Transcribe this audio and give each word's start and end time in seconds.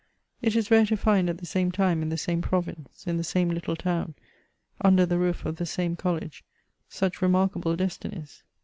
It 0.41 0.55
is 0.55 0.71
rare 0.71 0.87
to 0.87 0.97
find 0.97 1.29
at 1.29 1.37
the 1.37 1.45
same 1.45 1.71
time, 1.71 2.01
in 2.01 2.09
the 2.09 2.17
same 2.17 2.41
province, 2.41 3.05
in 3.05 3.17
the 3.17 3.23
same 3.23 3.51
Httle 3.51 3.77
town, 3.77 4.15
under 4.83 5.05
the 5.05 5.19
roof 5.19 5.45
of 5.45 5.57
the 5.57 5.65
same 5.67 5.95
college 5.95 6.43
such 6.89 7.21
remarkable 7.21 7.75
des 7.75 7.85
tinies. 7.85 8.41